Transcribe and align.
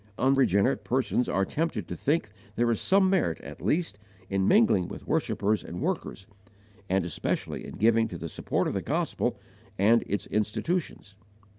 Unregenerate 0.17 0.83
persons 0.83 1.29
are 1.29 1.45
tempted 1.45 1.87
to 1.87 1.95
think 1.95 2.31
there 2.55 2.71
is 2.71 2.81
some 2.81 3.07
merit 3.07 3.39
at 3.41 3.61
least 3.63 3.99
in 4.31 4.47
mingling 4.47 4.87
with 4.87 5.05
worshippers 5.05 5.63
and 5.63 5.79
workers, 5.79 6.25
and 6.89 7.05
especially 7.05 7.63
in 7.63 7.73
giving 7.75 8.07
to 8.07 8.17
the 8.17 8.27
support 8.27 8.67
of 8.67 8.73
the 8.73 8.81
gospel 8.81 9.37
and 9.77 10.03
its 10.07 10.25
institutions. 10.25 11.15